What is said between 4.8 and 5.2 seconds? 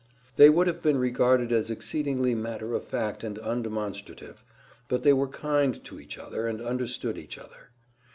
but they